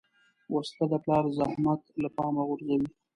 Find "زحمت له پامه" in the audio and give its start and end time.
1.37-2.41